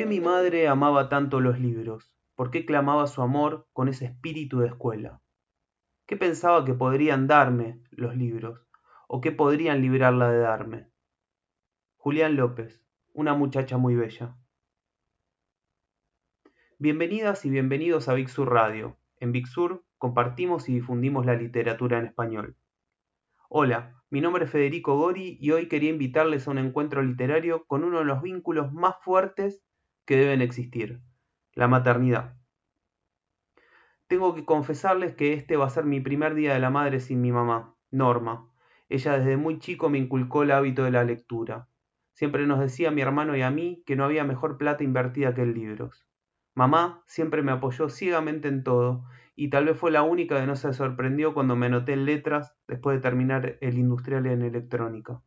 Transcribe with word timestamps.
¿Por 0.00 0.08
qué 0.08 0.14
mi 0.14 0.20
madre 0.24 0.66
amaba 0.66 1.10
tanto 1.10 1.40
los 1.40 1.60
libros? 1.60 2.10
¿Por 2.34 2.50
qué 2.50 2.64
clamaba 2.64 3.06
su 3.06 3.20
amor 3.20 3.68
con 3.74 3.86
ese 3.86 4.06
espíritu 4.06 4.60
de 4.60 4.68
escuela? 4.68 5.20
¿Qué 6.06 6.16
pensaba 6.16 6.64
que 6.64 6.72
podrían 6.72 7.26
darme 7.26 7.82
los 7.90 8.16
libros? 8.16 8.66
¿O 9.08 9.20
qué 9.20 9.30
podrían 9.30 9.82
librarla 9.82 10.30
de 10.30 10.38
darme? 10.38 10.88
Julián 11.98 12.36
López, 12.36 12.82
una 13.12 13.34
muchacha 13.34 13.76
muy 13.76 13.94
bella. 13.94 14.38
Bienvenidas 16.78 17.44
y 17.44 17.50
bienvenidos 17.50 18.08
a 18.08 18.14
Big 18.14 18.30
Sur 18.30 18.50
Radio. 18.50 18.96
En 19.18 19.32
Big 19.32 19.48
Sur 19.48 19.84
compartimos 19.98 20.70
y 20.70 20.72
difundimos 20.76 21.26
la 21.26 21.34
literatura 21.34 21.98
en 21.98 22.06
español. 22.06 22.56
Hola, 23.50 24.02
mi 24.08 24.22
nombre 24.22 24.46
es 24.46 24.50
Federico 24.50 24.96
Gori 24.96 25.36
y 25.38 25.50
hoy 25.50 25.68
quería 25.68 25.90
invitarles 25.90 26.48
a 26.48 26.52
un 26.52 26.58
encuentro 26.58 27.02
literario 27.02 27.66
con 27.66 27.84
uno 27.84 27.98
de 27.98 28.06
los 28.06 28.22
vínculos 28.22 28.72
más 28.72 28.94
fuertes 29.02 29.62
que 30.04 30.16
deben 30.16 30.42
existir, 30.42 31.00
la 31.54 31.68
maternidad. 31.68 32.36
Tengo 34.06 34.34
que 34.34 34.44
confesarles 34.44 35.14
que 35.14 35.34
este 35.34 35.56
va 35.56 35.66
a 35.66 35.70
ser 35.70 35.84
mi 35.84 36.00
primer 36.00 36.34
día 36.34 36.52
de 36.52 36.60
la 36.60 36.70
madre 36.70 36.98
sin 37.00 37.20
mi 37.20 37.30
mamá, 37.30 37.76
Norma. 37.90 38.50
Ella 38.88 39.16
desde 39.18 39.36
muy 39.36 39.60
chico 39.60 39.88
me 39.88 39.98
inculcó 39.98 40.42
el 40.42 40.50
hábito 40.50 40.82
de 40.82 40.90
la 40.90 41.04
lectura. 41.04 41.68
Siempre 42.12 42.46
nos 42.46 42.58
decía 42.58 42.88
a 42.88 42.90
mi 42.90 43.02
hermano 43.02 43.36
y 43.36 43.42
a 43.42 43.50
mí 43.50 43.84
que 43.86 43.94
no 43.94 44.04
había 44.04 44.24
mejor 44.24 44.58
plata 44.58 44.82
invertida 44.82 45.32
que 45.32 45.42
en 45.42 45.54
libros. 45.54 46.08
Mamá 46.54 47.04
siempre 47.06 47.42
me 47.42 47.52
apoyó 47.52 47.88
ciegamente 47.88 48.48
en 48.48 48.64
todo 48.64 49.04
y 49.36 49.48
tal 49.48 49.66
vez 49.66 49.78
fue 49.78 49.90
la 49.90 50.02
única 50.02 50.40
que 50.40 50.46
no 50.46 50.56
se 50.56 50.72
sorprendió 50.72 51.32
cuando 51.32 51.56
me 51.56 51.66
anoté 51.66 51.92
en 51.92 52.04
letras 52.04 52.56
después 52.66 52.96
de 52.96 53.02
terminar 53.02 53.58
el 53.60 53.78
industrial 53.78 54.26
en 54.26 54.42
electrónica. 54.42 55.22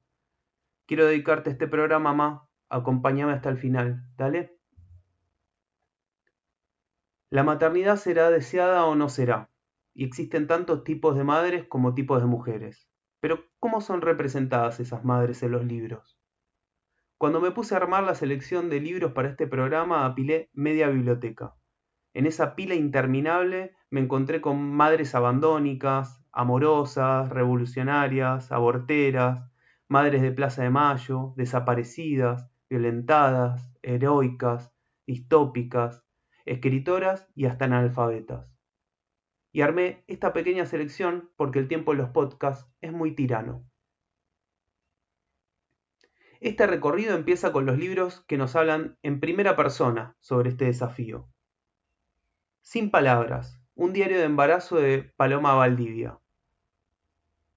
Quiero 0.85 1.05
dedicarte 1.05 1.49
este 1.49 1.67
programa, 1.67 2.13
mamá. 2.13 2.49
Acompáñame 2.69 3.31
hasta 3.31 3.49
el 3.49 3.57
final. 3.57 4.03
Dale. 4.17 4.62
La 7.33 7.41
maternidad 7.41 7.95
será 7.95 8.29
deseada 8.29 8.85
o 8.85 8.93
no 8.93 9.09
será, 9.09 9.49
y 9.95 10.05
existen 10.05 10.45
tantos 10.45 10.83
tipos 10.83 11.15
de 11.15 11.23
madres 11.23 11.65
como 11.67 11.95
tipos 11.95 12.21
de 12.21 12.27
mujeres. 12.27 12.87
Pero, 13.21 13.45
¿cómo 13.57 13.81
son 13.81 14.01
representadas 14.01 14.79
esas 14.79 15.03
madres 15.03 15.41
en 15.41 15.49
los 15.49 15.65
libros? 15.65 16.19
Cuando 17.17 17.41
me 17.41 17.49
puse 17.49 17.73
a 17.73 17.77
armar 17.77 18.03
la 18.03 18.13
selección 18.13 18.69
de 18.69 18.81
libros 18.81 19.13
para 19.13 19.29
este 19.29 19.47
programa, 19.47 20.05
apilé 20.05 20.51
media 20.53 20.89
biblioteca. 20.89 21.55
En 22.13 22.27
esa 22.27 22.53
pila 22.53 22.75
interminable 22.75 23.75
me 23.89 24.01
encontré 24.01 24.39
con 24.39 24.71
madres 24.71 25.15
abandónicas, 25.15 26.23
amorosas, 26.31 27.29
revolucionarias, 27.29 28.51
aborteras, 28.51 29.49
madres 29.87 30.21
de 30.21 30.33
Plaza 30.33 30.61
de 30.61 30.69
Mayo, 30.69 31.33
desaparecidas, 31.35 32.47
violentadas, 32.69 33.73
heroicas, 33.81 34.71
distópicas, 35.07 36.03
escritoras 36.45 37.27
y 37.35 37.45
hasta 37.45 37.65
analfabetas. 37.65 38.47
Y 39.51 39.61
armé 39.61 40.03
esta 40.07 40.33
pequeña 40.33 40.65
selección 40.65 41.31
porque 41.35 41.59
el 41.59 41.67
tiempo 41.67 41.91
en 41.91 41.99
los 41.99 42.09
podcasts 42.09 42.71
es 42.81 42.91
muy 42.91 43.13
tirano. 43.15 43.65
Este 46.39 46.67
recorrido 46.67 47.15
empieza 47.15 47.53
con 47.53 47.65
los 47.65 47.77
libros 47.77 48.21
que 48.27 48.37
nos 48.37 48.55
hablan 48.57 48.97
en 49.01 49.21
primera 49.21 49.55
persona 49.55 50.17
sobre 50.19 50.49
este 50.49 50.65
desafío. 50.65 51.29
Sin 52.61 52.91
palabras, 52.91 53.61
un 53.75 53.93
diario 53.93 54.17
de 54.17 54.25
embarazo 54.25 54.75
de 54.75 55.03
Paloma 55.15 55.53
Valdivia, 55.53 56.19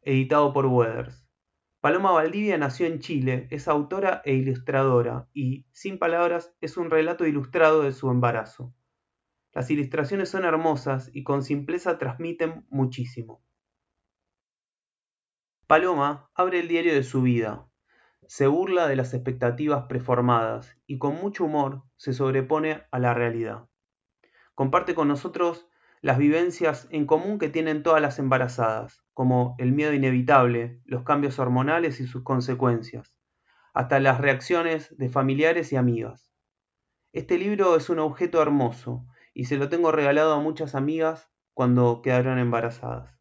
editado 0.03 0.53
por 0.53 0.67
Weathers. 0.67 1.26
Paloma 1.87 2.11
Valdivia 2.11 2.59
nació 2.59 2.89
en 2.89 2.99
Chile, 2.99 3.47
es 3.53 3.69
autora 3.69 4.21
e 4.25 4.35
ilustradora 4.35 5.29
y, 5.33 5.69
sin 5.71 6.01
palabras, 6.01 6.53
es 6.61 6.77
un 6.77 6.91
relato 6.91 7.29
ilustrado 7.29 7.83
de 7.83 7.93
su 7.93 8.11
embarazo. 8.11 8.75
Las 9.53 9.71
ilustraciones 9.71 10.29
son 10.29 10.45
hermosas 10.45 11.13
y 11.15 11.23
con 11.23 11.45
simpleza 11.45 11.97
transmiten 11.97 12.67
muchísimo. 12.71 13.41
Paloma 15.69 16.29
abre 16.35 16.59
el 16.59 16.67
diario 16.67 16.93
de 16.93 17.05
su 17.05 17.23
vida, 17.23 17.69
se 18.27 18.49
burla 18.49 18.89
de 18.89 18.97
las 18.97 19.15
expectativas 19.15 19.85
preformadas 19.85 20.77
y 20.89 20.99
con 20.99 21.15
mucho 21.15 21.45
humor 21.45 21.85
se 21.95 22.13
sobrepone 22.13 22.83
a 22.91 22.99
la 22.99 23.15
realidad. 23.15 23.69
Comparte 24.57 24.97
con 24.97 25.07
nosotros 25.07 25.69
las 26.07 26.19
vivencias 26.19 26.87
en 26.93 27.05
común 27.05 27.37
que 27.41 27.49
tienen 27.49 27.83
todas 27.83 28.01
las 28.01 28.21
embarazadas, 28.21 29.03
como 29.13 29.57
el 29.59 29.73
miedo 29.73 29.93
inevitable, 29.93 30.81
los 30.85 31.03
cambios 31.03 31.41
hormonales 31.41 31.99
y 31.99 32.07
sus 32.07 32.23
consecuencias, 32.23 33.13
hasta 33.75 33.99
las 33.99 34.21
reacciones 34.21 34.97
de 34.99 35.09
familiares 35.09 35.73
y 35.73 35.77
amigas. 35.77 36.31
Este 37.13 37.39
libro 37.39 37.75
es 37.75 37.91
un 37.91 37.99
objeto 37.99 38.41
hermoso 38.41 39.05
y 39.35 39.47
se 39.47 39.57
lo 39.57 39.69
tengo 39.69 39.91
regalado 39.91 40.35
a 40.35 40.41
muchas 40.41 40.77
amigas 40.77 41.29
cuando 41.55 42.03
quedaron 42.03 42.39
embarazadas. 42.39 43.19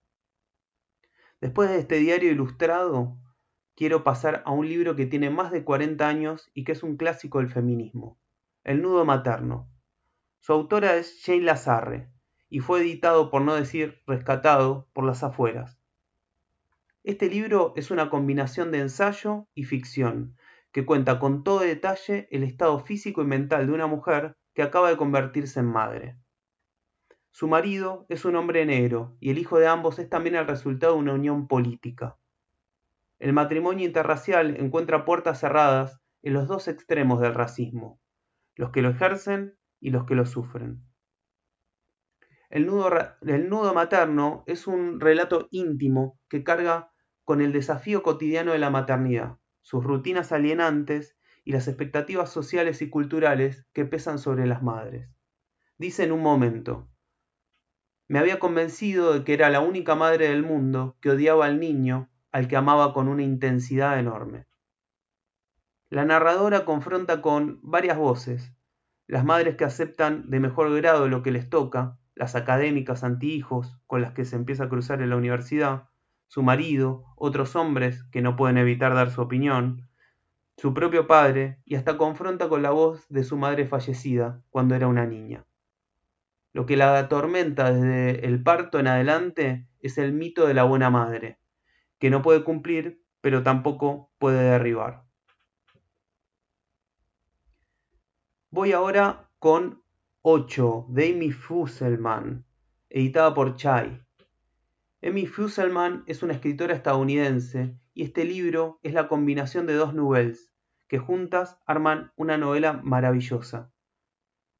Después 1.41 1.71
de 1.71 1.79
este 1.79 1.95
diario 1.95 2.29
ilustrado, 2.29 3.17
quiero 3.75 4.03
pasar 4.03 4.43
a 4.45 4.51
un 4.51 4.69
libro 4.69 4.95
que 4.95 5.07
tiene 5.07 5.31
más 5.31 5.51
de 5.51 5.63
40 5.63 6.07
años 6.07 6.51
y 6.53 6.63
que 6.65 6.73
es 6.73 6.83
un 6.83 6.97
clásico 6.97 7.39
del 7.39 7.49
feminismo, 7.49 8.19
El 8.63 8.83
nudo 8.83 9.05
materno. 9.05 9.71
Su 10.37 10.53
autora 10.53 10.97
es 10.97 11.15
Sheila 11.23 11.55
Sarre, 11.55 12.11
y 12.49 12.59
fue 12.59 12.81
editado, 12.81 13.29
por 13.29 13.41
no 13.41 13.55
decir 13.55 14.01
rescatado, 14.05 14.87
por 14.93 15.03
las 15.05 15.23
afueras. 15.23 15.79
Este 17.03 17.29
libro 17.29 17.73
es 17.75 17.91
una 17.91 18.09
combinación 18.09 18.71
de 18.71 18.79
ensayo 18.79 19.47
y 19.53 19.65
ficción, 19.65 20.35
que 20.71 20.85
cuenta 20.85 21.19
con 21.19 21.43
todo 21.43 21.59
detalle 21.59 22.27
el 22.31 22.43
estado 22.43 22.79
físico 22.79 23.21
y 23.21 23.25
mental 23.25 23.67
de 23.67 23.73
una 23.73 23.87
mujer 23.87 24.35
que 24.53 24.63
acaba 24.63 24.89
de 24.89 24.97
convertirse 24.97 25.59
en 25.59 25.67
madre. 25.67 26.17
Su 27.31 27.47
marido 27.47 28.05
es 28.09 28.25
un 28.25 28.35
hombre 28.35 28.65
negro 28.65 29.17
y 29.19 29.29
el 29.29 29.37
hijo 29.37 29.59
de 29.59 29.67
ambos 29.67 29.99
es 29.99 30.09
también 30.09 30.35
el 30.35 30.47
resultado 30.47 30.93
de 30.93 30.99
una 30.99 31.13
unión 31.13 31.47
política. 31.47 32.17
El 33.19 33.33
matrimonio 33.33 33.85
interracial 33.85 34.55
encuentra 34.57 35.05
puertas 35.05 35.41
cerradas 35.41 35.99
en 36.23 36.33
los 36.33 36.47
dos 36.47 36.67
extremos 36.67 37.21
del 37.21 37.33
racismo, 37.33 37.99
los 38.55 38.71
que 38.71 38.81
lo 38.81 38.89
ejercen 38.89 39.57
y 39.79 39.91
los 39.91 40.05
que 40.05 40.15
lo 40.15 40.25
sufren. 40.25 40.83
El 42.55 42.67
nudo, 42.67 43.73
materno 43.73 44.45
es 44.47 44.65
un 44.65 45.01
relato 45.01 45.49
íntimo 45.51 46.17
que 46.29 46.45
carga 46.45 46.89
con 47.25 47.41
el 47.41 47.51
desafío 47.51 48.01
cotidiano 48.01 48.53
de 48.53 48.59
la 48.59 48.69
maternidad, 48.69 49.39
sus 49.59 49.83
rutinas 49.83 50.31
alienantes 50.31 51.17
y 51.43 51.51
las 51.51 51.67
expectativas 51.67 52.31
sociales 52.31 52.81
y 52.81 52.89
culturales 52.89 53.67
que 53.73 53.83
pesan 53.83 54.19
sobre 54.19 54.47
las 54.47 54.63
madres. 54.63 55.09
Dice 55.77 56.05
en 56.05 56.13
un 56.13 56.21
momento, 56.21 56.87
me 58.07 58.19
había 58.19 58.39
convencido 58.39 59.11
de 59.11 59.25
que 59.25 59.33
era 59.33 59.49
la 59.49 59.59
única 59.59 59.95
madre 59.95 60.29
del 60.29 60.43
mundo 60.43 60.95
que 61.01 61.09
odiaba 61.09 61.47
al 61.47 61.59
niño 61.59 62.09
al 62.31 62.47
que 62.47 62.55
amaba 62.55 62.93
con 62.93 63.09
una 63.09 63.23
intensidad 63.23 63.99
enorme. 63.99 64.47
La 65.89 66.05
narradora 66.05 66.63
confronta 66.63 67.21
con 67.21 67.59
varias 67.63 67.97
voces, 67.97 68.53
las 69.07 69.25
madres 69.25 69.57
que 69.57 69.65
aceptan 69.65 70.29
de 70.29 70.39
mejor 70.39 70.73
grado 70.73 71.09
lo 71.09 71.21
que 71.21 71.31
les 71.31 71.49
toca, 71.49 71.99
las 72.15 72.35
académicas 72.35 73.03
antihijos 73.03 73.77
con 73.87 74.01
las 74.01 74.13
que 74.13 74.25
se 74.25 74.35
empieza 74.35 74.65
a 74.65 74.69
cruzar 74.69 75.01
en 75.01 75.09
la 75.09 75.17
universidad, 75.17 75.89
su 76.27 76.41
marido, 76.41 77.05
otros 77.15 77.55
hombres 77.55 78.03
que 78.11 78.21
no 78.21 78.35
pueden 78.35 78.57
evitar 78.57 78.95
dar 78.95 79.11
su 79.11 79.21
opinión, 79.21 79.87
su 80.57 80.73
propio 80.73 81.05
padre 81.07 81.59
y 81.65 81.75
hasta 81.75 81.97
confronta 81.97 82.49
con 82.49 82.61
la 82.61 82.71
voz 82.71 83.05
de 83.09 83.23
su 83.23 83.37
madre 83.37 83.67
fallecida 83.67 84.41
cuando 84.49 84.75
era 84.75 84.87
una 84.87 85.05
niña. 85.05 85.45
Lo 86.53 86.65
que 86.65 86.77
la 86.77 86.97
atormenta 86.97 87.71
desde 87.71 88.25
el 88.25 88.41
parto 88.41 88.79
en 88.79 88.87
adelante 88.87 89.67
es 89.81 89.97
el 89.97 90.13
mito 90.13 90.47
de 90.47 90.53
la 90.53 90.63
buena 90.63 90.89
madre, 90.89 91.39
que 91.99 92.09
no 92.09 92.21
puede 92.21 92.43
cumplir 92.43 93.05
pero 93.25 93.41
tampoco 93.41 94.11
puede 94.19 94.51
derribar. 94.51 95.03
Voy 98.51 98.71
ahora 98.71 99.31
con 99.39 99.81
8 100.27 100.87
de 100.89 101.13
Amy 101.13 101.31
Fusselman, 101.31 102.47
editada 102.89 103.35
por 103.35 103.57
Chai. 103.57 104.03
Amy 105.03 105.27
Fusselman 105.27 106.03
es 106.07 106.23
una 106.23 106.33
escritora 106.33 106.73
estadounidense 106.73 107.77
y 107.93 108.01
este 108.05 108.25
libro 108.25 108.79
es 108.81 108.95
la 108.95 109.07
combinación 109.07 109.67
de 109.67 109.75
dos 109.75 109.93
novelas 109.93 110.51
que 110.87 110.97
juntas 110.97 111.61
arman 111.67 112.11
una 112.15 112.39
novela 112.39 112.73
maravillosa. 112.73 113.71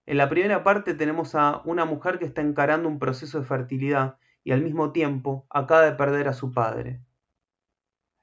En 0.06 0.18
la 0.18 0.30
primera 0.30 0.64
parte 0.64 0.94
tenemos 0.94 1.34
a 1.34 1.64
una 1.66 1.86
mujer 1.86 2.20
que 2.20 2.26
está 2.26 2.42
encarando 2.42 2.88
un 2.88 3.00
proceso 3.00 3.40
de 3.40 3.48
fertilidad 3.48 4.20
y 4.44 4.52
al 4.52 4.62
mismo 4.62 4.92
tiempo 4.92 5.48
acaba 5.50 5.82
de 5.82 5.94
perder 5.94 6.28
a 6.28 6.34
su 6.34 6.52
padre. 6.52 7.02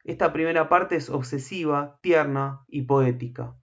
Esta 0.05 0.33
primera 0.33 0.69
parte 0.69 0.94
es 0.94 1.11
obsesiva, 1.11 1.99
tierna 2.03 2.65
y 2.69 2.83
poética. 2.83 3.56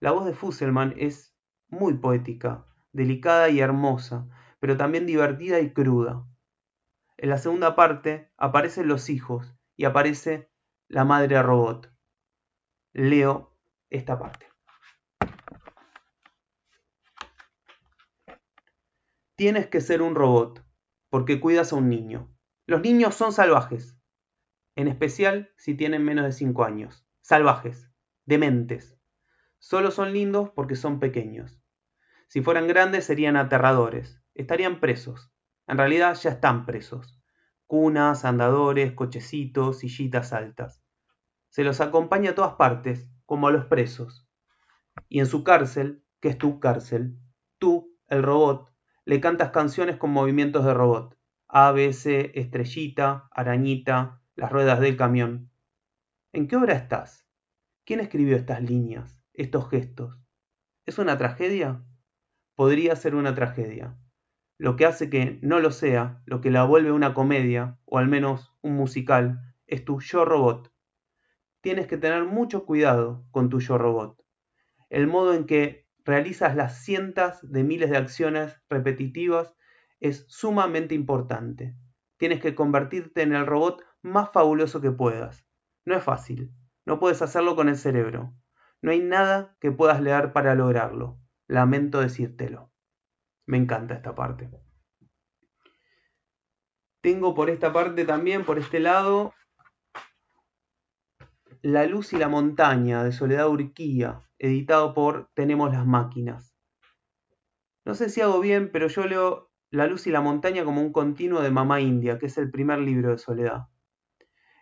La 0.00 0.12
voz 0.12 0.24
de 0.24 0.32
Fusselman 0.32 0.94
es 0.96 1.36
muy 1.68 1.98
poética, 1.98 2.64
delicada 2.94 3.50
y 3.50 3.60
hermosa, 3.60 4.26
pero 4.60 4.78
también 4.78 5.04
divertida 5.04 5.60
y 5.60 5.72
cruda. 5.72 6.24
En 7.18 7.28
la 7.28 7.38
segunda 7.38 7.76
parte 7.76 8.30
aparecen 8.38 8.88
los 8.88 9.10
hijos 9.10 9.54
y 9.76 9.84
aparece 9.84 10.48
la 10.88 11.04
madre 11.04 11.42
robot. 11.42 11.92
Leo 12.92 13.54
esta 13.90 14.18
parte. 14.18 14.46
Tienes 19.36 19.66
que 19.66 19.80
ser 19.80 20.00
un 20.00 20.14
robot, 20.14 20.64
porque 21.10 21.40
cuidas 21.40 21.72
a 21.72 21.76
un 21.76 21.88
niño. 21.88 22.32
Los 22.66 22.82
niños 22.82 23.16
son 23.16 23.32
salvajes, 23.32 23.98
en 24.76 24.86
especial 24.86 25.52
si 25.56 25.74
tienen 25.74 26.04
menos 26.04 26.24
de 26.24 26.32
5 26.32 26.64
años. 26.64 27.04
Salvajes, 27.20 27.90
dementes. 28.24 28.96
Solo 29.58 29.90
son 29.90 30.12
lindos 30.12 30.50
porque 30.50 30.76
son 30.76 31.00
pequeños. 31.00 31.63
Si 32.34 32.42
fueran 32.42 32.66
grandes 32.66 33.04
serían 33.04 33.36
aterradores, 33.36 34.20
estarían 34.34 34.80
presos. 34.80 35.30
En 35.68 35.78
realidad 35.78 36.16
ya 36.16 36.30
están 36.30 36.66
presos. 36.66 37.22
Cunas, 37.68 38.24
andadores, 38.24 38.90
cochecitos, 38.90 39.78
sillitas 39.78 40.32
altas. 40.32 40.82
Se 41.48 41.62
los 41.62 41.80
acompaña 41.80 42.30
a 42.30 42.34
todas 42.34 42.54
partes, 42.54 43.08
como 43.24 43.46
a 43.46 43.52
los 43.52 43.66
presos. 43.66 44.28
Y 45.08 45.20
en 45.20 45.26
su 45.26 45.44
cárcel, 45.44 46.04
que 46.20 46.30
es 46.30 46.36
tu 46.36 46.58
cárcel, 46.58 47.20
tú, 47.58 47.96
el 48.08 48.24
robot, 48.24 48.68
le 49.04 49.20
cantas 49.20 49.52
canciones 49.52 49.96
con 49.96 50.10
movimientos 50.10 50.64
de 50.64 50.74
robot. 50.74 51.16
A, 51.46 51.70
B, 51.70 51.92
C, 51.92 52.32
estrellita, 52.34 53.28
arañita, 53.30 54.22
las 54.34 54.50
ruedas 54.50 54.80
del 54.80 54.96
camión. 54.96 55.52
¿En 56.32 56.48
qué 56.48 56.56
obra 56.56 56.74
estás? 56.74 57.28
¿Quién 57.84 58.00
escribió 58.00 58.34
estas 58.34 58.60
líneas, 58.60 59.22
estos 59.34 59.70
gestos? 59.70 60.18
¿Es 60.84 60.98
una 60.98 61.16
tragedia? 61.16 61.84
Podría 62.54 62.94
ser 62.94 63.14
una 63.14 63.34
tragedia. 63.34 63.96
Lo 64.58 64.76
que 64.76 64.86
hace 64.86 65.10
que 65.10 65.38
no 65.42 65.58
lo 65.58 65.72
sea, 65.72 66.22
lo 66.26 66.40
que 66.40 66.50
la 66.50 66.64
vuelve 66.64 66.92
una 66.92 67.12
comedia, 67.12 67.78
o 67.84 67.98
al 67.98 68.06
menos 68.06 68.54
un 68.62 68.76
musical, 68.76 69.54
es 69.66 69.84
tu 69.84 70.00
yo 70.00 70.24
robot. 70.24 70.72
Tienes 71.60 71.88
que 71.88 71.96
tener 71.96 72.24
mucho 72.24 72.64
cuidado 72.64 73.26
con 73.32 73.48
tu 73.48 73.58
yo 73.58 73.78
robot. 73.78 74.22
El 74.90 75.08
modo 75.08 75.34
en 75.34 75.46
que 75.46 75.88
realizas 76.04 76.54
las 76.54 76.84
cientos 76.84 77.38
de 77.42 77.64
miles 77.64 77.90
de 77.90 77.96
acciones 77.96 78.60
repetitivas 78.68 79.56
es 79.98 80.24
sumamente 80.28 80.94
importante. 80.94 81.74
Tienes 82.18 82.40
que 82.40 82.54
convertirte 82.54 83.22
en 83.22 83.34
el 83.34 83.46
robot 83.46 83.82
más 84.02 84.30
fabuloso 84.30 84.80
que 84.80 84.92
puedas. 84.92 85.44
No 85.84 85.96
es 85.96 86.04
fácil. 86.04 86.52
No 86.86 87.00
puedes 87.00 87.22
hacerlo 87.22 87.56
con 87.56 87.68
el 87.68 87.76
cerebro. 87.76 88.34
No 88.82 88.92
hay 88.92 89.00
nada 89.00 89.56
que 89.60 89.72
puedas 89.72 90.00
leer 90.00 90.32
para 90.32 90.54
lograrlo. 90.54 91.18
Lamento 91.46 92.00
decírtelo. 92.00 92.72
Me 93.46 93.58
encanta 93.58 93.94
esta 93.94 94.14
parte. 94.14 94.50
Tengo 97.02 97.34
por 97.34 97.50
esta 97.50 97.70
parte 97.70 98.06
también, 98.06 98.44
por 98.44 98.58
este 98.58 98.80
lado, 98.80 99.34
La 101.60 101.84
luz 101.84 102.14
y 102.14 102.16
la 102.16 102.28
montaña 102.28 103.04
de 103.04 103.12
Soledad 103.12 103.48
Urquía, 103.48 104.22
editado 104.38 104.94
por 104.94 105.30
Tenemos 105.34 105.70
las 105.70 105.86
máquinas. 105.86 106.56
No 107.84 107.94
sé 107.94 108.08
si 108.08 108.22
hago 108.22 108.40
bien, 108.40 108.70
pero 108.72 108.88
yo 108.88 109.04
leo 109.04 109.50
La 109.70 109.86
luz 109.86 110.06
y 110.06 110.10
la 110.10 110.22
montaña 110.22 110.64
como 110.64 110.80
un 110.80 110.92
continuo 110.92 111.42
de 111.42 111.50
Mamá 111.50 111.82
India, 111.82 112.18
que 112.18 112.26
es 112.26 112.38
el 112.38 112.50
primer 112.50 112.78
libro 112.78 113.10
de 113.10 113.18
Soledad. 113.18 113.68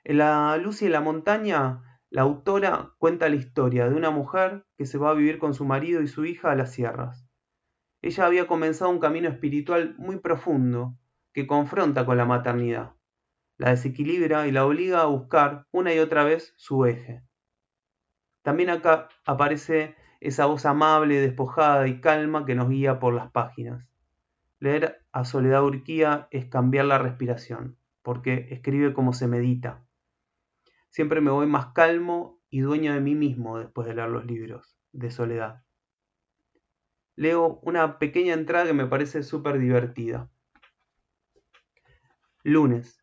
En 0.03 0.19
La 0.19 0.57
luz 0.57 0.83
y 0.83 0.89
la 0.89 1.01
montaña, 1.01 1.92
la 2.13 2.23
autora 2.23 2.93
cuenta 2.99 3.31
la 3.31 3.37
historia 3.37 3.89
de 3.89 3.95
una 3.95 4.11
mujer 4.11 4.67
que 4.77 4.85
se 4.85 4.99
va 4.99 5.09
a 5.09 5.15
vivir 5.15 5.39
con 5.39 5.55
su 5.55 5.65
marido 5.65 6.03
y 6.03 6.07
su 6.07 6.27
hija 6.27 6.51
a 6.51 6.55
las 6.55 6.71
sierras. 6.71 7.27
Ella 8.03 8.27
había 8.27 8.47
comenzado 8.47 8.91
un 8.91 8.99
camino 8.99 9.31
espiritual 9.31 9.95
muy 9.97 10.19
profundo 10.19 10.99
que 11.33 11.47
confronta 11.47 12.05
con 12.05 12.19
la 12.19 12.27
maternidad, 12.27 12.93
la 13.57 13.71
desequilibra 13.71 14.47
y 14.47 14.53
la 14.53 14.67
obliga 14.67 15.01
a 15.01 15.07
buscar 15.07 15.67
una 15.71 15.95
y 15.95 16.01
otra 16.01 16.23
vez 16.23 16.53
su 16.59 16.85
eje. 16.85 17.23
También 18.43 18.69
acá 18.69 19.09
aparece 19.25 19.97
esa 20.21 20.45
voz 20.45 20.67
amable, 20.67 21.19
despojada 21.19 21.89
y 21.89 22.03
calma 22.03 22.45
que 22.45 22.55
nos 22.55 22.69
guía 22.69 22.99
por 22.99 23.15
las 23.15 23.31
páginas. 23.31 23.89
Leer 24.59 25.03
a 25.13 25.25
Soledad 25.25 25.65
Urquía 25.65 26.29
es 26.31 26.45
cambiar 26.45 26.85
la 26.85 26.99
respiración, 26.99 27.79
porque 28.03 28.49
escribe 28.51 28.93
como 28.93 29.15
se 29.15 29.29
medita. 29.29 29.87
Siempre 30.93 31.23
me 31.23 31.31
voy 31.31 31.47
más 31.47 31.73
calmo 31.73 32.39
y 32.51 32.61
dueño 32.61 32.93
de 32.93 33.01
mí 33.01 33.15
mismo 33.15 33.59
después 33.59 33.89
de 33.89 33.95
leer 33.95 34.11
los 34.11 34.27
libros 34.27 34.77
de 34.93 35.11
Soledad. 35.11 35.65
Leo 37.17 37.61
una 37.63 37.99
pequeña 37.99 38.35
entrada 38.35 38.67
que 38.67 38.75
me 38.75 38.87
parece 38.87 39.23
súper 39.23 39.59
divertida. 39.59 40.31
Lunes. 42.45 43.03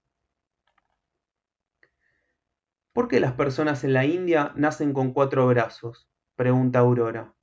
¿Por 2.94 3.08
qué 3.08 3.20
las 3.20 3.34
personas 3.34 3.84
en 3.84 3.94
la 3.94 4.06
India 4.06 4.54
nacen 4.56 4.94
con 4.94 5.12
cuatro 5.12 5.48
brazos? 5.48 6.12
Pregunta 6.36 6.80
Aurora. 6.80 7.34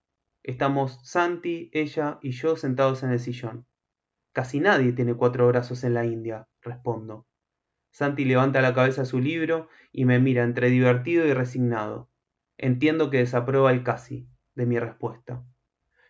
Estamos 0.44 1.00
Santi, 1.02 1.70
ella 1.72 2.20
y 2.22 2.30
yo 2.30 2.54
sentados 2.54 3.02
en 3.02 3.10
el 3.10 3.18
sillón. 3.18 3.66
Casi 4.32 4.60
nadie 4.60 4.92
tiene 4.92 5.14
cuatro 5.14 5.48
brazos 5.48 5.82
en 5.82 5.94
la 5.94 6.04
India, 6.04 6.46
respondo. 6.62 7.26
Santi 7.96 8.26
levanta 8.26 8.60
la 8.60 8.74
cabeza 8.74 9.00
a 9.00 9.04
su 9.06 9.20
libro 9.20 9.70
y 9.90 10.04
me 10.04 10.18
mira 10.18 10.44
entre 10.44 10.68
divertido 10.68 11.24
y 11.24 11.32
resignado. 11.32 12.10
Entiendo 12.58 13.08
que 13.08 13.20
desaprueba 13.20 13.70
el 13.70 13.84
casi 13.84 14.28
de 14.54 14.66
mi 14.66 14.78
respuesta. 14.78 15.42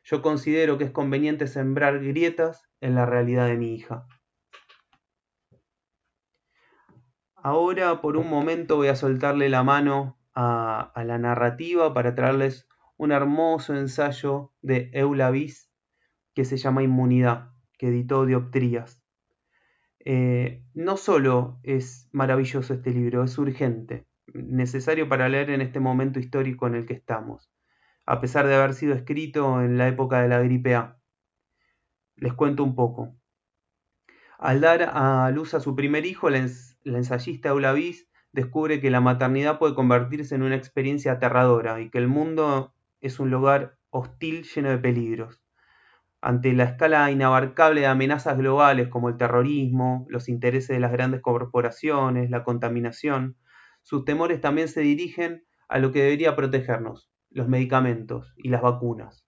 Yo 0.02 0.20
considero 0.20 0.78
que 0.78 0.84
es 0.84 0.90
conveniente 0.90 1.46
sembrar 1.46 2.00
grietas 2.00 2.68
en 2.80 2.96
la 2.96 3.06
realidad 3.06 3.46
de 3.46 3.56
mi 3.56 3.72
hija. 3.72 4.08
Ahora 7.36 8.00
por 8.00 8.16
un 8.16 8.28
momento 8.28 8.74
voy 8.74 8.88
a 8.88 8.96
soltarle 8.96 9.48
la 9.48 9.62
mano 9.62 10.18
a, 10.34 10.90
la 11.04 11.18
narrativa 11.18 11.94
para 11.94 12.16
traerles 12.16 12.66
un 12.96 13.12
hermoso 13.12 13.76
ensayo 13.76 14.52
de 14.60 14.90
Eulavis 14.92 15.70
que 16.34 16.44
se 16.44 16.56
llama 16.56 16.82
Inmunidad, 16.82 17.52
que 17.78 17.86
editó 17.86 18.26
Dioptrías. 18.26 19.05
Eh, 20.08 20.62
no 20.72 20.96
solo 20.96 21.58
es 21.62 22.08
maravilloso 22.12 22.74
este 22.74 22.92
libro, 22.92 23.24
es 23.24 23.36
urgente, 23.38 24.06
necesario 24.32 25.08
para 25.08 25.28
leer 25.28 25.50
en 25.50 25.60
este 25.60 25.80
momento 25.80 26.20
histórico 26.20 26.66
en 26.66 26.76
el 26.76 26.86
que 26.86 26.94
estamos 26.94 27.50
a 28.06 28.20
pesar 28.20 28.46
de 28.46 28.54
haber 28.54 28.74
sido 28.74 28.94
escrito 28.94 29.60
en 29.60 29.76
la 29.76 29.88
época 29.88 30.22
de 30.22 30.28
la 30.28 30.40
gripe 30.40 30.74
A. 30.74 30.98
Les 32.14 32.32
cuento 32.32 32.62
un 32.62 32.74
poco. 32.74 33.16
Al 34.38 34.60
dar 34.60 34.90
a 34.92 35.30
luz 35.30 35.54
a 35.54 35.60
su 35.60 35.74
primer 35.74 36.06
hijo, 36.06 36.30
la, 36.30 36.38
ensayista 36.84 37.48
Eulavis 37.48 38.08
descubre 38.32 38.80
que 38.80 38.90
la 38.90 39.00
maternidad 39.00 39.58
puede 39.58 39.74
convertirse 39.74 40.34
en 40.34 40.42
una 40.42 40.56
experiencia 40.56 41.12
aterradora 41.12 41.80
y 41.80 41.90
que 41.90 41.98
el 41.98 42.06
mundo 42.06 42.74
es 43.00 43.18
un 43.18 43.30
lugar 43.30 43.76
hostil 43.90 44.44
lleno 44.44 44.70
de 44.70 44.78
peligros. 44.78 45.42
Ante 46.26 46.52
la 46.54 46.64
escala 46.64 47.08
inabarcable 47.12 47.82
de 47.82 47.86
amenazas 47.86 48.36
globales 48.36 48.88
como 48.88 49.08
el 49.08 49.16
terrorismo, 49.16 50.06
los 50.08 50.28
intereses 50.28 50.74
de 50.74 50.80
las 50.80 50.90
grandes 50.90 51.20
corporaciones, 51.20 52.30
la 52.30 52.42
contaminación, 52.42 53.36
sus 53.82 54.04
temores 54.04 54.40
también 54.40 54.66
se 54.66 54.80
dirigen 54.80 55.44
a 55.68 55.78
lo 55.78 55.92
que 55.92 56.02
debería 56.02 56.34
protegernos, 56.34 57.12
los 57.30 57.46
medicamentos 57.46 58.34
y 58.36 58.48
las 58.48 58.60
vacunas. 58.60 59.24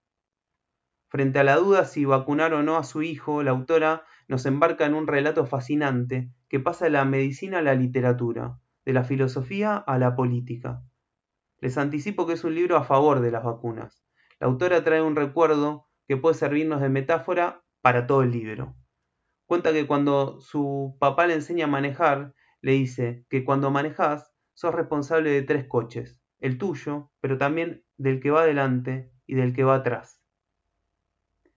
Frente 1.07 1.39
a 1.39 1.45
la 1.45 1.55
duda 1.55 1.85
si 1.85 2.03
vacunar 2.03 2.53
o 2.53 2.63
no 2.63 2.75
a 2.75 2.83
su 2.83 3.01
hijo, 3.01 3.43
la 3.43 3.51
autora 3.51 4.03
nos 4.27 4.45
embarca 4.45 4.85
en 4.85 4.93
un 4.93 5.07
relato 5.07 5.45
fascinante 5.45 6.33
que 6.49 6.59
pasa 6.59 6.83
de 6.83 6.91
la 6.91 7.05
medicina 7.05 7.59
a 7.59 7.61
la 7.61 7.75
literatura, 7.75 8.59
de 8.83 8.91
la 8.91 9.05
filosofía 9.05 9.77
a 9.77 9.97
la 9.99 10.17
política. 10.17 10.83
Les 11.59 11.77
anticipo 11.77 12.27
que 12.27 12.33
es 12.33 12.43
un 12.43 12.55
libro 12.55 12.75
a 12.75 12.83
favor 12.83 13.21
de 13.21 13.31
las 13.31 13.45
vacunas. 13.45 14.03
La 14.41 14.47
autora 14.47 14.83
trae 14.83 15.01
un 15.01 15.15
recuerdo 15.15 15.85
que 16.09 16.17
puede 16.17 16.33
servirnos 16.33 16.81
de 16.81 16.89
metáfora 16.89 17.63
para 17.81 18.07
todo 18.07 18.23
el 18.23 18.31
libro. 18.31 18.75
Cuenta 19.45 19.71
que 19.71 19.85
cuando 19.85 20.41
su 20.41 20.97
papá 20.99 21.27
le 21.27 21.35
enseña 21.35 21.65
a 21.65 21.67
manejar, 21.67 22.33
le 22.61 22.71
dice 22.71 23.27
que 23.29 23.45
cuando 23.45 23.69
manejas 23.69 24.33
sos 24.55 24.73
responsable 24.73 25.29
de 25.29 25.43
tres 25.43 25.67
coches, 25.67 26.19
el 26.39 26.57
tuyo, 26.57 27.11
pero 27.21 27.37
también 27.37 27.85
del 27.97 28.19
que 28.21 28.31
va 28.31 28.41
adelante 28.41 29.11
y 29.27 29.35
del 29.35 29.53
que 29.53 29.63
va 29.63 29.75
atrás. 29.75 30.19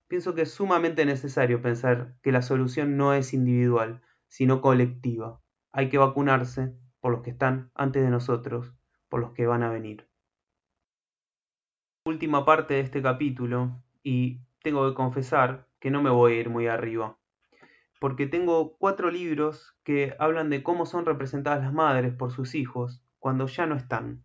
Pienso 0.06 0.34
que 0.34 0.42
es 0.42 0.52
sumamente 0.52 1.06
necesario 1.06 1.62
pensar 1.62 2.18
que 2.20 2.30
la 2.30 2.42
solución 2.42 2.98
no 2.98 3.14
es 3.14 3.32
individual, 3.32 4.02
sino 4.28 4.60
colectiva. 4.60 5.40
Hay 5.72 5.88
que 5.88 5.96
vacunarse 5.96 6.76
por 7.00 7.12
los 7.12 7.22
que 7.22 7.30
están 7.30 7.70
antes 7.74 8.02
de 8.02 8.10
nosotros, 8.10 8.74
por 9.08 9.20
los 9.20 9.32
que 9.32 9.46
van 9.46 9.62
a 9.62 9.70
venir. 9.70 10.10
Última 12.04 12.44
parte 12.44 12.74
de 12.74 12.80
este 12.80 13.00
capítulo, 13.00 13.82
y 14.02 14.40
tengo 14.62 14.88
que 14.88 14.94
confesar 14.94 15.68
que 15.80 15.90
no 15.90 16.02
me 16.02 16.10
voy 16.10 16.32
a 16.32 16.40
ir 16.40 16.50
muy 16.50 16.66
arriba, 16.66 17.18
porque 18.00 18.26
tengo 18.26 18.76
cuatro 18.78 19.10
libros 19.10 19.76
que 19.84 20.14
hablan 20.18 20.50
de 20.50 20.62
cómo 20.62 20.86
son 20.86 21.06
representadas 21.06 21.62
las 21.62 21.72
madres 21.72 22.14
por 22.14 22.32
sus 22.32 22.54
hijos 22.54 23.02
cuando 23.18 23.46
ya 23.46 23.66
no 23.66 23.76
están. 23.76 24.24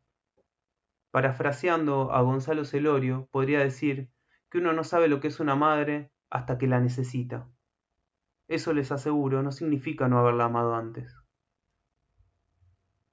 Parafraseando 1.11 2.11
a 2.11 2.21
Gonzalo 2.21 2.65
Celorio, 2.65 3.27
podría 3.31 3.59
decir 3.59 4.09
que 4.49 4.59
uno 4.59 4.73
no 4.73 4.83
sabe 4.83 5.07
lo 5.07 5.19
que 5.19 5.27
es 5.27 5.39
una 5.39 5.55
madre 5.55 6.11
hasta 6.29 6.57
que 6.57 6.67
la 6.67 6.79
necesita. 6.79 7.47
Eso 8.47 8.73
les 8.73 8.91
aseguro 8.91 9.43
no 9.43 9.51
significa 9.51 10.07
no 10.07 10.19
haberla 10.19 10.45
amado 10.45 10.75
antes. 10.75 11.15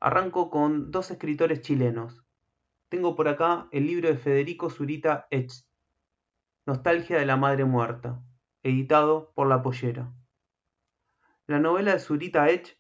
Arranco 0.01 0.51
con 0.51 0.91
dos 0.91 1.11
escritores 1.11 1.63
chilenos. 1.63 2.25
Tengo 2.89 3.17
por 3.17 3.27
acá 3.29 3.69
el 3.73 3.87
libro 3.87 4.09
de 4.09 4.17
Federico 4.17 4.71
Zurita 4.71 5.27
Etz, 5.31 5.67
Nostalgia 6.67 7.19
de 7.19 7.27
la 7.27 7.37
Madre 7.37 7.67
Muerta, 7.67 8.23
editado 8.63 9.35
por 9.35 9.47
La 9.49 9.61
Pollera. 9.61 10.15
La 11.47 11.59
novela 11.59 11.93
de 11.93 11.99
Zurita 11.99 12.49
Edge 12.49 12.79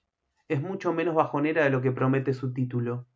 es 0.48 0.62
mucho 0.62 0.94
menos 0.94 1.14
bajonera 1.14 1.64
de 1.64 1.68
lo 1.68 1.82
que 1.82 1.92
promete 1.92 2.32
su 2.32 2.54
título, 2.54 3.06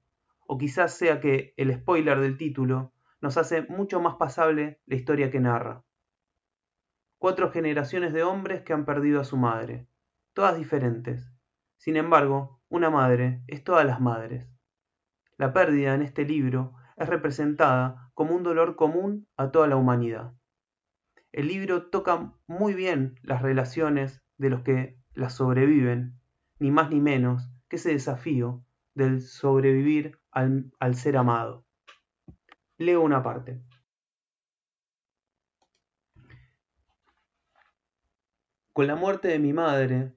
o 0.47 0.59
quizás 0.59 0.93
sea 0.93 1.21
que 1.21 1.55
el 1.57 1.73
spoiler 1.73 2.21
del 2.21 2.37
título 2.37 2.93
nos 3.23 3.39
hace 3.39 3.63
mucho 3.63 4.03
más 4.03 4.17
pasable 4.17 4.83
la 4.85 4.97
historia 4.97 5.31
que 5.31 5.41
narra. 5.41 5.85
Cuatro 7.17 7.51
generaciones 7.51 8.13
de 8.13 8.25
hombres 8.25 8.61
que 8.61 8.75
han 8.75 8.85
perdido 8.85 9.23
a 9.23 9.25
su 9.25 9.39
madre, 9.39 9.89
todas 10.35 10.59
diferentes. 10.59 11.33
Sin 11.79 11.97
embargo, 11.97 12.61
una 12.69 12.91
madre 12.91 13.43
es 13.47 13.65
todas 13.65 13.87
las 13.87 14.03
madres. 14.03 14.47
La 15.39 15.55
pérdida 15.55 15.95
en 15.95 16.03
este 16.03 16.27
libro 16.27 16.75
es 16.99 17.09
representada 17.09 18.11
como 18.13 18.35
un 18.35 18.43
dolor 18.43 18.77
común 18.77 19.27
a 19.39 19.51
toda 19.51 19.67
la 19.67 19.77
humanidad. 19.77 20.35
El 21.39 21.47
libro 21.47 21.87
toca 21.87 22.35
muy 22.49 22.75
bien 22.75 23.15
las 23.23 23.43
relaciones 23.43 24.25
de 24.39 24.51
los 24.51 24.63
que 24.63 24.99
las 25.15 25.37
sobreviven, 25.37 26.19
ni 26.59 26.73
más 26.73 26.91
ni 26.91 27.01
menos 27.01 27.49
que 27.69 27.77
ese 27.77 27.93
desafío 27.93 28.65
del 28.95 29.21
sobrevivir 29.21 30.19
al, 30.33 30.73
ser 30.97 31.17
amado. 31.17 31.65
Leo 32.77 33.03
una 33.03 33.23
parte. 33.23 33.63
Con 38.73 38.89
la 38.89 38.97
muerte 38.97 39.29
de 39.29 39.39
mi 39.39 39.53
madre, 39.53 40.17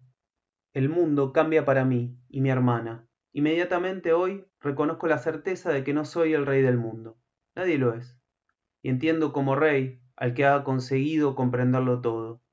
el 0.74 0.90
mundo 0.90 1.34
cambia 1.34 1.66
para 1.66 1.86
mí 1.86 2.18
y 2.30 2.42
mi 2.42 2.50
hermana. 2.50 3.08
Inmediatamente 3.32 4.12
hoy 4.12 4.48
reconozco 4.60 5.06
la 5.06 5.20
certeza 5.20 5.72
de 5.72 5.84
que 5.84 5.94
no 5.94 6.04
soy 6.04 6.34
el 6.34 6.48
rey 6.48 6.63
del 6.63 6.80
mundo. 6.80 7.20
Nadie 7.54 7.78
lo 7.78 7.94
es. 7.94 8.18
Y 8.82 8.90
entiendo 8.90 9.34
como 9.34 9.56
rey 9.56 10.00
al 10.22 10.36
que 10.36 10.46
ha 10.46 10.63
conseguido 10.63 11.34
comprenderlo 11.34 12.00
todo. 12.00 12.44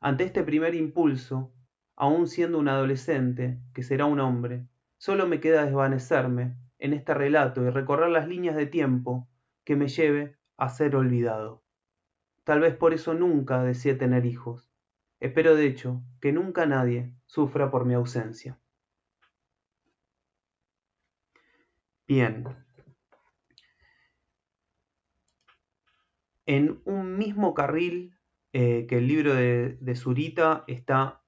Ante 0.00 0.24
este 0.24 0.42
primer 0.42 0.74
impulso, 0.74 1.52
aun 1.94 2.26
siendo 2.26 2.58
un 2.58 2.66
adolescente, 2.66 3.60
que 3.72 3.84
será 3.84 4.06
un 4.06 4.18
hombre, 4.18 4.66
solo 4.96 5.28
me 5.28 5.38
queda 5.38 5.64
desvanecerme 5.64 6.56
en 6.80 6.94
este 6.94 7.14
relato 7.14 7.62
y 7.62 7.70
recorrer 7.70 8.10
las 8.10 8.26
líneas 8.26 8.56
de 8.56 8.66
tiempo 8.66 9.28
que 9.62 9.76
me 9.76 9.86
lleve 9.86 10.36
a 10.56 10.68
ser 10.68 10.96
olvidado. 10.96 11.62
Tal 12.42 12.58
vez 12.58 12.74
por 12.74 12.92
eso 12.92 13.14
nunca 13.14 13.62
deseé 13.62 13.94
tener 13.94 14.26
hijos. 14.26 14.68
Espero 15.20 15.54
de 15.54 15.64
hecho 15.64 16.02
que 16.20 16.32
nunca 16.32 16.66
nadie 16.66 17.12
sufra 17.26 17.70
por 17.70 17.84
mi 17.84 17.94
ausencia. 17.94 18.58
Bien. 22.08 22.67
En 26.48 26.80
un 26.86 27.18
mismo 27.18 27.52
carril 27.52 28.16
eh, 28.54 28.86
que 28.88 28.96
el 28.96 29.06
libro 29.06 29.34
de, 29.34 29.76
de 29.82 29.94
Zurita 29.94 30.64
está 30.66 31.22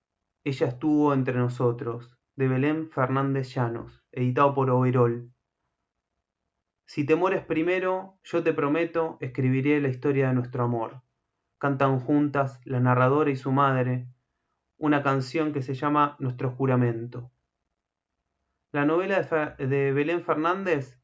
Ella 0.44 0.68
estuvo 0.68 1.12
entre 1.12 1.34
nosotros, 1.34 2.16
de 2.36 2.48
Belén 2.48 2.88
Fernández 2.90 3.54
Llanos, 3.54 4.02
editado 4.12 4.54
por 4.54 4.70
Overol. 4.70 5.30
Si 6.86 7.04
te 7.04 7.16
mueres 7.16 7.44
primero, 7.44 8.18
yo 8.24 8.42
te 8.42 8.54
prometo, 8.54 9.18
escribiré 9.20 9.78
la 9.82 9.88
historia 9.88 10.28
de 10.28 10.34
nuestro 10.34 10.64
amor. 10.64 11.02
Cantan 11.58 12.00
juntas 12.00 12.58
la 12.64 12.80
narradora 12.80 13.30
y 13.30 13.36
su 13.36 13.52
madre 13.52 14.08
una 14.78 15.02
canción 15.02 15.52
que 15.52 15.60
se 15.60 15.74
llama 15.74 16.16
Nuestro 16.18 16.50
juramento. 16.50 17.30
La 18.72 18.86
novela 18.86 19.20
de, 19.58 19.92
Belén 19.92 20.24
Fernández 20.24 20.98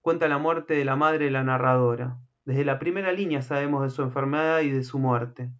cuenta 0.00 0.28
la 0.28 0.38
muerte 0.38 0.72
de 0.72 0.86
la 0.86 0.96
madre 0.96 1.26
de 1.26 1.30
la 1.30 1.44
narradora. 1.44 2.16
Desde 2.50 2.64
la 2.64 2.80
primera 2.80 3.12
línea 3.12 3.42
sabemos 3.42 3.84
de 3.84 3.90
su 3.90 4.02
enfermedad 4.02 4.62
y 4.62 4.70
de 4.70 4.82
su 4.82 4.98
muerte, 4.98 5.52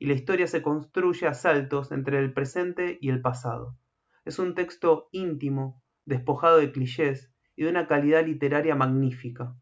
y 0.00 0.06
la 0.06 0.14
historia 0.14 0.48
se 0.48 0.60
construye 0.60 1.28
a 1.28 1.34
saltos 1.34 1.92
entre 1.92 2.18
el 2.18 2.32
presente 2.32 2.98
y 3.00 3.10
el 3.10 3.20
pasado. 3.20 3.78
Es 4.24 4.40
un 4.40 4.56
texto 4.56 5.08
íntimo, 5.12 5.80
despojado 6.04 6.56
de 6.58 6.72
clichés 6.72 7.32
y 7.54 7.62
de 7.62 7.70
una 7.70 7.86
calidad 7.86 8.26
literaria 8.26 8.74
magnífica. 8.74 9.54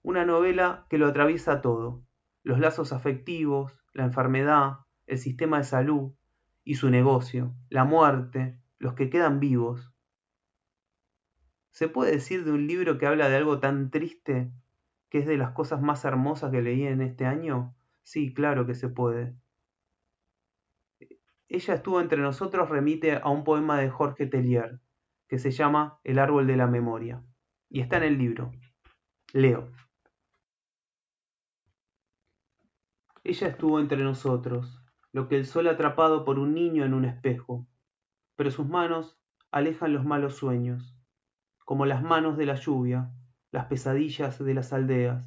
Una 0.00 0.24
novela 0.24 0.86
que 0.88 0.96
lo 0.96 1.08
atraviesa 1.08 1.60
todo, 1.60 2.02
los 2.42 2.58
lazos 2.58 2.94
afectivos, 2.94 3.84
la 3.92 4.04
enfermedad, 4.04 4.78
el 5.06 5.18
sistema 5.18 5.58
de 5.58 5.64
salud 5.64 6.14
y 6.64 6.76
su 6.76 6.88
negocio, 6.88 7.54
la 7.68 7.84
muerte, 7.84 8.58
los 8.78 8.94
que 8.94 9.10
quedan 9.10 9.40
vivos, 9.40 9.92
¿Se 11.70 11.88
puede 11.88 12.12
decir 12.12 12.44
de 12.44 12.52
un 12.52 12.68
libro 12.68 12.98
que 12.98 13.06
habla 13.06 13.28
de 13.28 13.34
algo 13.34 13.58
tan 13.58 13.90
triste 13.90 14.52
que 15.14 15.20
es 15.20 15.26
de 15.26 15.36
las 15.36 15.52
cosas 15.52 15.80
más 15.80 16.04
hermosas 16.04 16.50
que 16.50 16.60
leí 16.60 16.88
en 16.88 17.00
este 17.00 17.24
año? 17.24 17.76
Sí, 18.02 18.34
claro 18.34 18.66
que 18.66 18.74
se 18.74 18.88
puede. 18.88 19.36
Ella 21.46 21.74
estuvo 21.74 22.00
entre 22.00 22.20
nosotros 22.20 22.68
remite 22.68 23.20
a 23.22 23.28
un 23.28 23.44
poema 23.44 23.78
de 23.78 23.90
Jorge 23.90 24.26
Tellier 24.26 24.80
que 25.28 25.38
se 25.38 25.52
llama 25.52 26.00
El 26.02 26.18
árbol 26.18 26.48
de 26.48 26.56
la 26.56 26.66
memoria 26.66 27.22
y 27.68 27.80
está 27.80 27.98
en 27.98 28.02
el 28.02 28.18
libro. 28.18 28.50
Leo. 29.32 29.70
Ella 33.22 33.46
estuvo 33.46 33.78
entre 33.78 34.02
nosotros, 34.02 34.82
lo 35.12 35.28
que 35.28 35.36
el 35.36 35.46
sol 35.46 35.68
atrapado 35.68 36.24
por 36.24 36.40
un 36.40 36.54
niño 36.54 36.84
en 36.84 36.92
un 36.92 37.04
espejo, 37.04 37.68
pero 38.34 38.50
sus 38.50 38.66
manos 38.66 39.16
alejan 39.52 39.92
los 39.92 40.04
malos 40.04 40.34
sueños 40.34 40.98
como 41.64 41.86
las 41.86 42.02
manos 42.02 42.36
de 42.36 42.46
la 42.46 42.56
lluvia, 42.56 43.12
las 43.54 43.66
pesadillas 43.66 44.44
de 44.44 44.52
las 44.52 44.72
aldeas, 44.72 45.24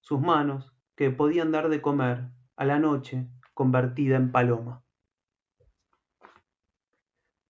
sus 0.00 0.20
manos 0.20 0.76
que 0.94 1.10
podían 1.10 1.52
dar 1.52 1.70
de 1.70 1.80
comer 1.80 2.28
a 2.54 2.66
la 2.66 2.78
noche 2.78 3.30
convertida 3.54 4.16
en 4.16 4.30
paloma. 4.30 4.84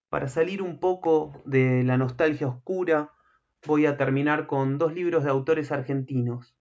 Para 0.09 0.29
salir 0.29 0.63
un 0.63 0.79
poco 0.79 1.33
de 1.45 1.83
la 1.83 1.97
nostalgia 1.97 2.47
oscura, 2.47 3.11
voy 3.67 3.87
a 3.87 3.97
terminar 3.97 4.47
con 4.47 4.79
dos 4.79 4.95
libros 4.95 5.25
de 5.25 5.31
autores 5.31 5.73
argentinos. 5.73 6.57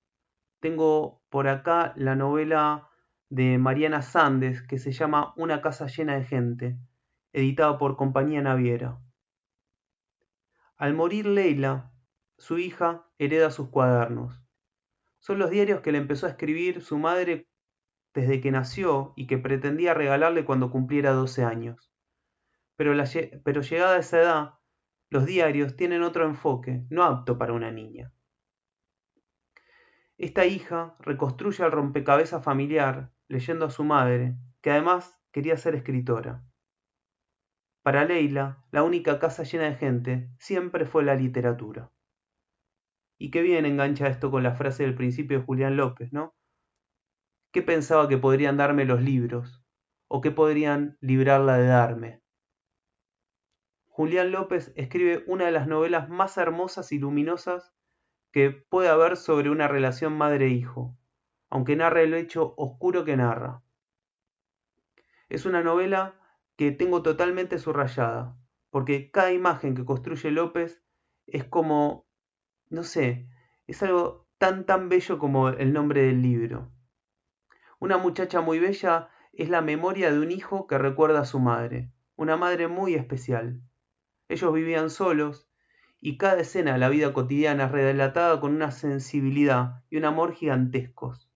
Tengo 0.60 1.22
por 1.30 1.48
acá 1.48 1.94
la 1.98 2.16
novela 2.16 2.90
de 3.30 3.60
Mariana 3.60 4.02
Sandes 4.02 4.64
que 4.64 4.80
se 4.80 4.92
llama 4.92 5.36
Una 5.38 5.62
casa 5.62 5.86
llena 5.86 6.16
de 6.16 6.24
gente, 6.24 6.80
editada 7.32 7.78
por 7.78 7.96
Compañía 7.96 8.42
Naviera. 8.42 8.98
Al 10.78 10.96
morir 10.96 11.28
Leila, 11.28 11.89
su 12.40 12.58
hija 12.58 13.06
hereda 13.18 13.52
sus 13.52 13.70
cuadernos. 13.70 14.42
Son 15.20 15.38
los 15.38 15.50
diarios 15.50 15.82
que 15.82 15.92
le 15.92 15.98
empezó 15.98 16.26
a 16.26 16.30
escribir 16.30 16.82
su 16.82 16.98
madre 16.98 17.50
desde 18.14 18.42
que 18.42 18.52
nació 18.52 19.14
y 19.16 19.28
que 19.28 19.38
pretendía 19.38 19.94
regalarle 19.94 20.46
cuando 20.46 20.72
cumpliera 20.72 21.12
12 21.12 21.44
años. 21.44 21.92
Pero, 22.76 22.94
llegada 22.94 23.96
a 23.96 24.00
esa 24.00 24.22
edad, 24.22 24.54
los 25.10 25.26
diarios 25.26 25.76
tienen 25.76 26.02
otro 26.02 26.26
enfoque, 26.26 26.86
no 26.90 27.04
apto 27.04 27.38
para 27.38 27.54
una 27.54 27.72
niña. 27.72 28.14
Esta 30.18 30.46
hija 30.46 30.96
reconstruye 31.00 31.64
el 31.64 31.72
rompecabezas 31.72 32.44
familiar 32.44 33.12
leyendo 33.28 33.66
a 33.66 33.70
su 33.70 33.84
madre, 33.84 34.38
que 34.62 34.72
además 34.72 35.20
quería 35.32 35.58
ser 35.58 35.76
escritora. 35.76 36.44
Para 37.84 38.06
Leila, 38.06 38.64
la 38.72 38.84
única 38.84 39.20
casa 39.20 39.44
llena 39.44 39.66
de 39.66 39.76
gente 39.76 40.30
siempre 40.38 40.86
fue 40.86 41.04
la 41.04 41.16
literatura. 41.16 41.92
Y 43.20 43.32
qué 43.32 43.42
bien 43.42 43.66
engancha 43.66 44.08
esto 44.08 44.32
con 44.32 44.44
la 44.44 44.56
frase 44.56 44.84
del 44.84 44.96
principio 44.96 45.40
de 45.40 45.46
Julián 45.46 45.76
López, 45.76 46.14
¿no? 46.14 46.34
¿Qué 47.52 47.62
pensaba 47.62 48.08
que 48.08 48.18
podrían 48.18 48.56
darme 48.56 48.86
los 48.86 49.02
libros? 49.02 49.62
¿O 50.08 50.22
qué 50.22 50.32
podrían 50.32 50.98
librarla 51.02 51.58
de 51.58 51.68
darme? 51.68 52.22
Julián 53.88 54.32
López 54.32 54.72
escribe 54.76 55.26
una 55.28 55.46
de 55.46 55.52
las 55.52 55.68
novelas 55.68 56.08
más 56.08 56.38
hermosas 56.38 56.94
y 56.94 57.00
luminosas 57.00 57.74
que 58.32 58.52
puede 58.52 58.88
haber 58.88 59.18
sobre 59.18 59.50
una 59.50 59.68
relación 59.68 60.14
madre-hijo, 60.18 60.98
aunque 61.50 61.76
narre 61.76 62.04
el 62.04 62.14
hecho 62.14 62.54
oscuro 62.56 63.04
que 63.04 63.18
narra. 63.18 63.62
Es 65.28 65.46
una 65.46 65.62
novela 65.62 66.16
que 66.56 66.72
tengo 66.72 67.04
totalmente 67.04 67.60
subrayada, 67.60 68.38
porque 68.70 69.12
cada 69.12 69.34
imagen 69.34 69.76
que 69.76 69.84
construye 69.84 70.32
López 70.32 70.82
es 71.28 71.44
como, 71.44 72.09
no 72.70 72.84
sé, 72.84 73.28
es 73.68 73.82
algo 73.84 74.28
tan 74.38 74.66
tan 74.66 74.90
bello 74.90 75.20
como 75.20 75.50
el 75.50 75.74
nombre 75.74 76.04
del 76.04 76.22
libro. 76.22 76.72
Una 77.80 77.98
muchacha 77.98 78.42
muy 78.42 78.60
bella 78.60 79.10
es 79.34 79.50
la 79.50 79.62
memoria 79.62 80.12
de 80.12 80.20
un 80.20 80.32
hijo 80.32 80.68
que 80.68 80.78
recuerda 80.78 81.22
a 81.22 81.26
su 81.26 81.40
madre, 81.40 81.92
una 82.16 82.38
madre 82.38 82.68
muy 82.68 82.96
especial. 82.96 83.62
Ellos 84.28 84.54
vivían 84.54 84.90
solos 84.90 85.50
y 86.00 86.18
cada 86.18 86.42
escena 86.42 86.74
de 86.74 86.80
la 86.80 86.90
vida 86.90 87.14
cotidiana 87.14 87.66
es 87.66 87.72
relatada 87.72 88.40
con 88.40 88.54
una 88.54 88.72
sensibilidad 88.72 89.84
y 89.90 89.98
un 89.98 90.06
amor 90.06 90.34
gigantescos. 90.34 91.30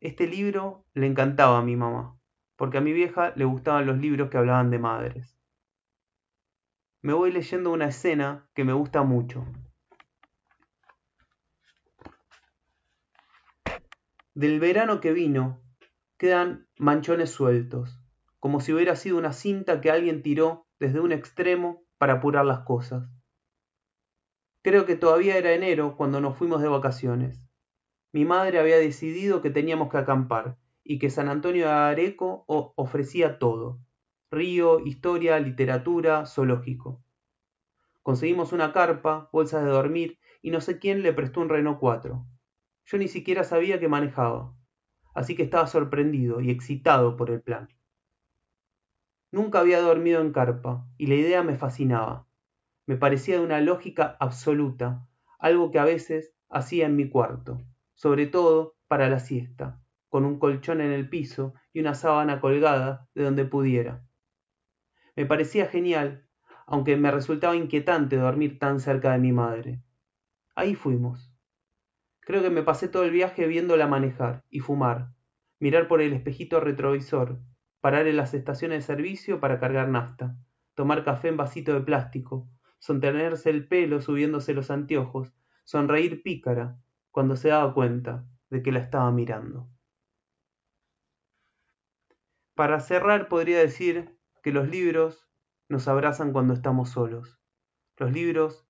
Este 0.00 0.26
libro 0.26 0.84
le 0.94 1.06
encantaba 1.06 1.58
a 1.58 1.62
mi 1.62 1.76
mamá 1.76 2.20
porque 2.60 2.76
a 2.76 2.82
mi 2.82 2.92
vieja 2.92 3.32
le 3.36 3.46
gustaban 3.46 3.86
los 3.86 3.96
libros 3.96 4.28
que 4.28 4.36
hablaban 4.36 4.70
de 4.70 4.78
madres. 4.78 5.34
Me 7.00 7.14
voy 7.14 7.32
leyendo 7.32 7.72
una 7.72 7.86
escena 7.86 8.46
que 8.52 8.64
me 8.64 8.74
gusta 8.74 9.02
mucho. 9.02 9.46
Del 14.40 14.58
verano 14.58 15.02
que 15.02 15.12
vino, 15.12 15.60
quedan 16.16 16.66
manchones 16.78 17.28
sueltos, 17.28 18.00
como 18.38 18.60
si 18.60 18.72
hubiera 18.72 18.96
sido 18.96 19.18
una 19.18 19.34
cinta 19.34 19.82
que 19.82 19.90
alguien 19.90 20.22
tiró 20.22 20.66
desde 20.78 20.98
un 20.98 21.12
extremo 21.12 21.84
para 21.98 22.14
apurar 22.14 22.46
las 22.46 22.60
cosas. 22.60 23.06
Creo 24.62 24.86
que 24.86 24.96
todavía 24.96 25.36
era 25.36 25.52
enero 25.52 25.94
cuando 25.94 26.22
nos 26.22 26.38
fuimos 26.38 26.62
de 26.62 26.68
vacaciones. 26.68 27.44
Mi 28.12 28.24
madre 28.24 28.58
había 28.58 28.78
decidido 28.78 29.42
que 29.42 29.50
teníamos 29.50 29.90
que 29.90 29.98
acampar 29.98 30.56
y 30.84 30.98
que 30.98 31.10
San 31.10 31.28
Antonio 31.28 31.66
de 31.66 31.72
Areco 31.72 32.46
ofrecía 32.46 33.38
todo. 33.38 33.78
Río, 34.30 34.80
historia, 34.80 35.38
literatura, 35.38 36.24
zoológico. 36.24 37.04
Conseguimos 38.02 38.54
una 38.54 38.72
carpa, 38.72 39.28
bolsas 39.34 39.62
de 39.62 39.70
dormir 39.70 40.18
y 40.40 40.50
no 40.50 40.62
sé 40.62 40.78
quién 40.78 41.02
le 41.02 41.12
prestó 41.12 41.42
un 41.42 41.50
Renault 41.50 41.78
4. 41.78 42.26
Yo 42.90 42.98
ni 42.98 43.06
siquiera 43.06 43.44
sabía 43.44 43.78
que 43.78 43.86
manejaba, 43.86 44.52
así 45.14 45.36
que 45.36 45.44
estaba 45.44 45.68
sorprendido 45.68 46.40
y 46.40 46.50
excitado 46.50 47.16
por 47.16 47.30
el 47.30 47.40
plan. 47.40 47.68
Nunca 49.30 49.60
había 49.60 49.80
dormido 49.80 50.20
en 50.20 50.32
carpa 50.32 50.88
y 50.98 51.06
la 51.06 51.14
idea 51.14 51.44
me 51.44 51.56
fascinaba. 51.56 52.26
Me 52.86 52.96
parecía 52.96 53.36
de 53.36 53.44
una 53.44 53.60
lógica 53.60 54.16
absoluta, 54.18 55.06
algo 55.38 55.70
que 55.70 55.78
a 55.78 55.84
veces 55.84 56.34
hacía 56.48 56.86
en 56.86 56.96
mi 56.96 57.08
cuarto, 57.08 57.62
sobre 57.94 58.26
todo 58.26 58.74
para 58.88 59.08
la 59.08 59.20
siesta, 59.20 59.80
con 60.08 60.24
un 60.24 60.40
colchón 60.40 60.80
en 60.80 60.90
el 60.90 61.08
piso 61.08 61.54
y 61.72 61.78
una 61.78 61.94
sábana 61.94 62.40
colgada 62.40 63.08
de 63.14 63.22
donde 63.22 63.44
pudiera. 63.44 64.04
Me 65.14 65.26
parecía 65.26 65.66
genial, 65.66 66.26
aunque 66.66 66.96
me 66.96 67.12
resultaba 67.12 67.54
inquietante 67.54 68.16
dormir 68.16 68.58
tan 68.58 68.80
cerca 68.80 69.12
de 69.12 69.18
mi 69.20 69.30
madre. 69.30 69.80
Ahí 70.56 70.74
fuimos. 70.74 71.29
Creo 72.20 72.42
que 72.42 72.50
me 72.50 72.62
pasé 72.62 72.88
todo 72.88 73.04
el 73.04 73.10
viaje 73.10 73.46
viéndola 73.46 73.86
manejar 73.86 74.44
y 74.50 74.60
fumar, 74.60 75.12
mirar 75.58 75.88
por 75.88 76.00
el 76.00 76.12
espejito 76.12 76.60
retrovisor, 76.60 77.40
parar 77.80 78.06
en 78.06 78.16
las 78.16 78.34
estaciones 78.34 78.86
de 78.86 78.94
servicio 78.94 79.40
para 79.40 79.58
cargar 79.58 79.88
nafta, 79.88 80.36
tomar 80.74 81.04
café 81.04 81.28
en 81.28 81.36
vasito 81.36 81.72
de 81.72 81.80
plástico, 81.80 82.48
sontenerse 82.78 83.50
el 83.50 83.68
pelo 83.68 84.00
subiéndose 84.00 84.54
los 84.54 84.70
anteojos, 84.70 85.34
sonreír 85.64 86.22
pícara 86.22 86.78
cuando 87.10 87.36
se 87.36 87.48
daba 87.48 87.74
cuenta 87.74 88.24
de 88.48 88.62
que 88.62 88.72
la 88.72 88.80
estaba 88.80 89.10
mirando. 89.10 89.68
Para 92.54 92.80
cerrar 92.80 93.28
podría 93.28 93.58
decir 93.58 94.18
que 94.42 94.52
los 94.52 94.68
libros 94.68 95.26
nos 95.68 95.88
abrazan 95.88 96.32
cuando 96.32 96.52
estamos 96.52 96.90
solos. 96.90 97.38
Los 97.96 98.12
libros 98.12 98.66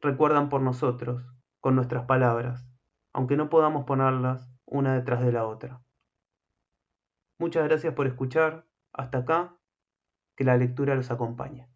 recuerdan 0.00 0.48
por 0.48 0.60
nosotros, 0.60 1.24
con 1.60 1.76
nuestras 1.76 2.04
palabras, 2.06 2.71
aunque 3.12 3.36
no 3.36 3.48
podamos 3.48 3.84
ponerlas 3.84 4.48
una 4.66 4.94
detrás 4.94 5.24
de 5.24 5.32
la 5.32 5.46
otra. 5.46 5.82
Muchas 7.38 7.64
gracias 7.64 7.94
por 7.94 8.06
escuchar. 8.06 8.66
Hasta 8.92 9.18
acá. 9.18 9.56
Que 10.36 10.44
la 10.44 10.56
lectura 10.56 10.94
los 10.94 11.10
acompañe. 11.10 11.68